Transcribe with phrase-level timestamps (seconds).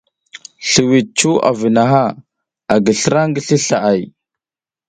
[0.69, 2.03] Sliwiɗ cuw avunaƞʼha,
[2.73, 4.01] a gi slra ngi sli slahay.